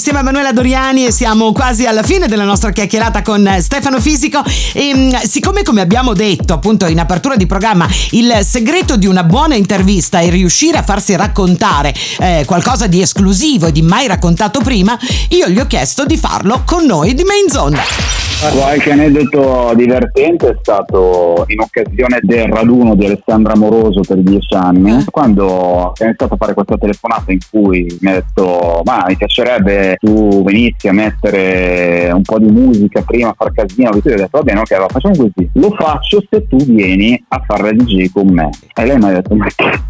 Insieme 0.00 0.20
a 0.20 0.22
Manuela 0.22 0.52
Doriani 0.52 1.04
e 1.04 1.12
siamo 1.12 1.52
quasi 1.52 1.84
alla 1.84 2.02
fine 2.02 2.26
della 2.26 2.44
nostra 2.44 2.70
chiacchierata 2.70 3.20
con 3.20 3.58
Stefano 3.60 4.00
Fisico 4.00 4.42
e 4.72 4.94
mm, 4.94 5.14
siccome 5.24 5.62
come 5.62 5.82
abbiamo 5.82 6.14
detto 6.14 6.54
appunto 6.54 6.86
in 6.86 6.98
apertura 6.98 7.36
di 7.36 7.44
programma 7.44 7.86
il 8.12 8.40
segreto 8.42 8.96
di 8.96 9.06
una 9.06 9.24
buona 9.24 9.56
intervista 9.56 10.20
è 10.20 10.30
riuscire 10.30 10.78
a 10.78 10.82
farsi 10.82 11.14
raccontare 11.16 11.94
eh, 12.18 12.44
qualcosa 12.46 12.86
di 12.86 13.02
esclusivo 13.02 13.66
e 13.66 13.72
di 13.72 13.82
mai 13.82 14.06
raccontato 14.06 14.60
prima, 14.60 14.98
io 15.28 15.48
gli 15.48 15.58
ho 15.58 15.66
chiesto 15.66 16.06
di 16.06 16.16
farlo 16.16 16.62
con 16.64 16.86
noi 16.86 17.12
di 17.12 17.24
Main 17.24 17.50
Zone. 17.50 18.19
Qualche 18.40 18.92
aneddoto 18.92 19.74
divertente 19.76 20.48
è 20.48 20.56
stato 20.62 21.44
in 21.48 21.60
occasione 21.60 22.20
del 22.22 22.48
raduno 22.48 22.94
di 22.94 23.04
Alessandra 23.04 23.54
Moroso 23.54 24.00
per 24.00 24.16
dieci 24.16 24.54
anni, 24.54 25.04
quando 25.10 25.44
ho 25.44 25.92
iniziato 26.00 26.34
a 26.34 26.36
fare 26.38 26.54
questa 26.54 26.78
telefonata 26.78 27.32
in 27.32 27.38
cui 27.50 27.98
mi 28.00 28.10
ha 28.10 28.14
detto 28.14 28.80
ma 28.82 29.04
mi 29.06 29.16
piacerebbe 29.16 29.98
tu 30.00 30.42
venissi 30.42 30.88
a 30.88 30.92
mettere 30.92 32.10
un 32.14 32.22
po' 32.22 32.38
di 32.38 32.50
musica 32.50 33.02
prima, 33.02 33.28
a 33.28 33.34
far 33.36 33.52
casino, 33.52 33.90
e 33.90 34.00
io 34.02 34.14
ho 34.14 34.16
detto 34.16 34.38
va 34.38 34.42
bene 34.42 34.60
ok, 34.60 34.72
allora 34.72 34.88
facciamo 34.88 35.16
così, 35.16 35.50
lo 35.54 35.70
faccio 35.72 36.22
se 36.28 36.46
tu 36.48 36.56
vieni 36.56 37.22
a 37.28 37.42
fare 37.46 37.62
la 37.62 37.72
DJ 37.72 38.10
con 38.10 38.28
me. 38.28 38.48
E 38.74 38.86
lei 38.86 38.96
mi 38.96 39.04
ha 39.04 39.12
detto 39.12 39.34
ma 39.34 39.46
che 39.54 39.80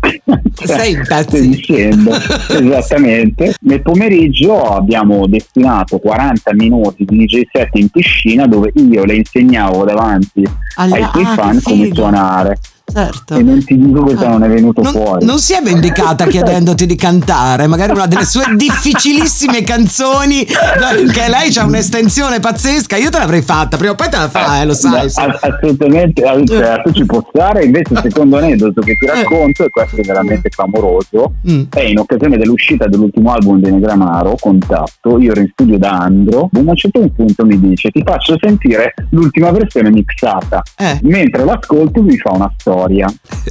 Sei 0.54 0.98
dicendo? 1.48 2.10
Esattamente. 2.10 3.54
Nel 3.62 3.82
pomeriggio 3.82 4.60
abbiamo 4.62 5.26
destinato 5.26 5.98
40 5.98 6.54
minuti 6.54 7.04
di 7.04 7.24
DJ 7.24 7.42
set 7.50 7.68
in 7.74 7.88
piscina 7.88 8.39
dove 8.46 8.72
io 8.74 9.04
le 9.04 9.14
insegnavo 9.14 9.84
davanti 9.84 10.44
Alla- 10.76 10.94
ai 10.96 11.08
suoi 11.10 11.24
ah, 11.24 11.34
fan 11.34 11.60
come 11.62 11.90
suonare. 11.92 12.58
Certo. 12.92 13.34
E 13.34 13.42
non 13.42 13.62
ti 13.64 13.76
dico 13.78 14.02
cosa 14.02 14.28
non 14.28 14.42
è 14.44 14.48
venuto 14.48 14.82
Non, 14.82 14.92
fuori. 14.92 15.24
non 15.24 15.38
si 15.38 15.54
è 15.54 15.62
vendicata 15.62 16.26
chiedendoti 16.26 16.86
di 16.86 16.96
cantare, 16.96 17.66
magari 17.66 17.92
una 17.92 18.06
delle 18.06 18.24
sue 18.24 18.44
difficilissime 18.56 19.62
canzoni, 19.62 20.44
che 20.44 21.28
lei 21.28 21.50
c'ha 21.50 21.64
un'estensione 21.64 22.40
pazzesca, 22.40 22.96
io 22.96 23.10
te 23.10 23.18
l'avrei 23.18 23.42
fatta, 23.42 23.76
prima 23.76 23.92
o 23.92 23.94
poi 23.94 24.08
te 24.08 24.16
la 24.16 24.28
fai, 24.28 24.62
eh, 24.62 24.64
lo 24.66 24.74
sai. 24.74 25.10
No, 25.16 25.38
assolutamente, 25.40 26.22
eh, 26.22 26.46
certo, 26.46 26.92
ci 26.92 27.04
può 27.04 27.24
stare. 27.28 27.64
Invece, 27.64 27.92
il 27.94 28.00
secondo 28.02 28.36
aneddoto 28.38 28.80
che 28.80 28.94
ti 28.94 29.06
racconto, 29.06 29.64
e 29.64 29.68
questo 29.70 29.96
è 29.96 30.02
veramente 30.04 30.48
clamoroso, 30.48 31.32
Mm. 31.48 31.62
è 31.70 31.80
in 31.82 31.98
occasione 31.98 32.36
dell'uscita 32.36 32.86
dell'ultimo 32.86 33.32
album 33.32 33.60
di 33.60 33.70
Negramaro, 33.70 34.36
Contatto. 34.38 35.18
Io 35.18 35.30
ero 35.32 35.40
in 35.40 35.48
studio 35.52 35.78
da 35.78 35.90
Andro. 35.90 36.48
A 36.52 36.58
un 36.58 36.76
certo 36.76 37.00
punto 37.14 37.44
mi 37.44 37.58
dice: 37.58 37.90
Ti 37.90 38.02
faccio 38.04 38.36
sentire 38.40 38.94
l'ultima 39.10 39.50
versione 39.50 39.90
mixata. 39.90 40.62
Eh. 40.76 40.98
Mentre 41.02 41.44
l'ascolto, 41.44 42.02
mi 42.02 42.16
fa 42.16 42.32
una 42.32 42.52
storia. 42.58 42.79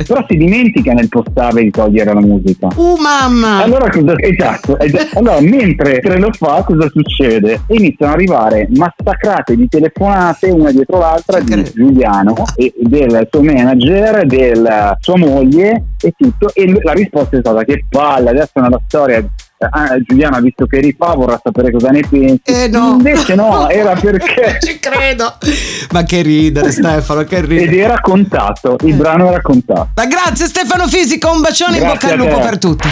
Però 0.08 0.26
si 0.28 0.38
dimentica 0.38 0.94
nel 0.94 1.10
postare 1.10 1.64
di 1.64 1.72
togliere 1.72 2.14
la 2.14 2.22
musica. 2.22 2.68
Uh 2.76 2.96
mamma! 2.98 3.64
Allora 3.64 3.90
cosa 3.90 4.14
esatto, 4.18 4.78
esatto. 4.80 5.20
Allora 5.20 5.42
mentre 5.42 6.02
lo 6.18 6.32
fa 6.32 6.64
cosa 6.66 6.90
succede? 6.90 7.62
Iniziano 7.68 8.14
ad 8.14 8.20
arrivare 8.20 8.68
massacrate 8.76 9.56
di 9.56 9.68
telefonate 9.68 10.50
una 10.50 10.72
dietro 10.72 11.00
l'altra 11.00 11.40
di 11.40 11.64
Giuliano 11.74 12.34
e 12.56 12.74
del 12.78 13.28
suo 13.30 13.42
manager, 13.42 14.26
della 14.26 14.98
sua 15.00 15.18
moglie 15.18 15.84
e 16.02 16.14
tutto 16.18 16.52
e 16.54 16.80
la 16.82 16.94
risposta 16.94 17.38
è 17.38 17.40
stata 17.40 17.64
che 17.64 17.86
palle, 17.90 18.30
adesso 18.30 18.52
è 18.54 18.60
una 18.60 18.82
storia 18.88 19.24
ah, 19.70 19.98
Giuliano 20.02 20.38
ha 20.38 20.42
visto 20.42 20.66
che 20.66 20.78
eri 20.78 20.96
qua, 20.96 21.14
vorrà 21.16 21.40
sapere 21.42 21.72
cosa 21.72 21.90
ne 21.90 22.02
pensi. 22.08 22.42
Eh 22.44 22.68
no. 22.68 22.92
Invece 22.92 23.36
no, 23.36 23.70
era 23.70 23.94
perché 23.94 24.58
Ci 24.62 24.80
credo! 24.80 25.36
Ma 25.92 26.04
che 26.04 26.22
ridere 26.22 26.72
Stefano, 26.72 27.24
che 27.24 27.38
ed 27.38 27.46
ridere. 27.46 27.78
era 27.78 28.00
contatto, 28.02 28.78
il 28.84 28.94
brano 28.96 29.28
era 29.28 29.42
contatto. 29.42 29.90
Ma 29.96 30.06
grazie 30.06 30.48
Stefano 30.48 30.88
Fisico, 30.88 31.32
un 31.32 31.42
bacione 31.42 31.78
in 31.78 31.84
Grazie 31.84 32.10
bocca 32.10 32.14
al 32.14 32.30
lupo 32.30 32.40
per 32.40 32.58
tutti. 32.58 32.88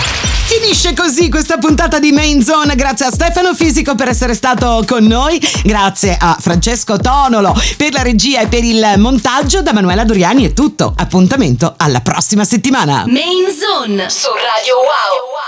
Finisce 0.47 0.93
così 0.93 1.29
questa 1.29 1.57
puntata 1.57 1.99
di 1.99 2.13
Main 2.13 2.41
Zone, 2.41 2.75
grazie 2.75 3.07
a 3.07 3.11
Stefano 3.11 3.53
Fisico 3.53 3.95
per 3.95 4.07
essere 4.07 4.33
stato 4.33 4.81
con 4.87 5.03
noi, 5.03 5.39
grazie 5.63 6.15
a 6.17 6.37
Francesco 6.39 6.97
Tonolo 6.97 7.53
per 7.75 7.91
la 7.91 8.01
regia 8.01 8.39
e 8.39 8.47
per 8.47 8.63
il 8.63 8.93
montaggio, 8.97 9.61
da 9.61 9.73
Manuela 9.73 10.05
Doriani 10.05 10.45
è 10.45 10.53
tutto, 10.53 10.93
appuntamento 10.95 11.73
alla 11.75 11.99
prossima 11.99 12.45
settimana. 12.45 13.03
Main 13.07 13.47
Zone 13.51 14.09
su 14.09 14.29
Radio 14.29 14.75
Wow. 14.75 15.47